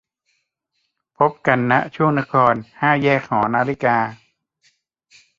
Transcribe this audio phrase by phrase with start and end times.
[1.17, 3.97] พบกัน ณ ข่วงนคร ห้าแยกหอนาฬิกา